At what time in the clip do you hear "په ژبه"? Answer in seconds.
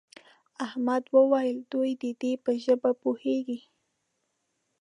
2.43-2.91